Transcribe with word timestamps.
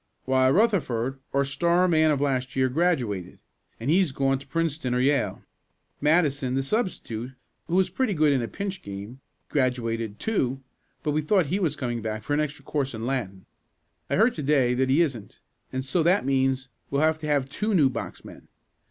"Why 0.25 0.49
Rutherford, 0.49 1.19
our 1.31 1.45
star 1.45 1.87
man 1.87 2.09
of 2.09 2.19
last 2.19 2.55
year, 2.55 2.69
graduated, 2.69 3.37
and 3.79 3.91
he's 3.91 4.11
gone 4.11 4.39
to 4.39 4.47
Princeton 4.47 4.95
or 4.95 4.99
Yale. 4.99 5.43
Madison, 6.01 6.55
the 6.55 6.63
substitute 6.63 7.33
who 7.67 7.75
was 7.75 7.91
pretty 7.91 8.15
good 8.15 8.33
in 8.33 8.41
a 8.41 8.47
pinch 8.47 8.81
game, 8.81 9.21
graduated, 9.49 10.17
too; 10.17 10.59
but 11.03 11.11
we 11.11 11.21
thought 11.21 11.45
he 11.45 11.59
was 11.59 11.75
coming 11.75 12.01
back 12.01 12.23
for 12.23 12.33
an 12.33 12.39
extra 12.39 12.65
course 12.65 12.95
in 12.95 13.05
Latin. 13.05 13.45
I 14.09 14.15
heard 14.15 14.33
to 14.33 14.41
day 14.41 14.73
that 14.73 14.89
he 14.89 15.01
isn't, 15.03 15.39
and 15.71 15.85
so 15.85 16.01
that 16.01 16.25
means 16.25 16.67
we'll 16.89 17.01
have 17.01 17.19
to 17.19 17.27
have 17.27 17.47
two 17.47 17.75
new 17.75 17.87
box 17.87 18.25
men. 18.25 18.47